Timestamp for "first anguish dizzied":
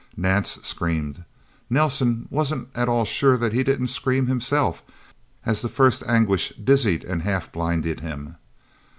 5.69-7.03